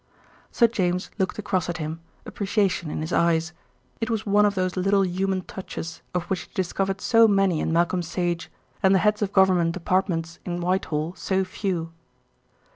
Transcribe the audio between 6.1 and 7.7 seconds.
of which he had discovered so many